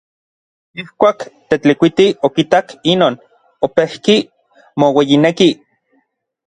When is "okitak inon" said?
2.29-3.19